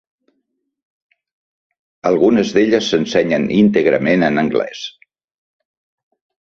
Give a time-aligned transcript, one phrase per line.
[2.11, 4.85] Algunes d'elles s'ensenyen íntegrament en anglès.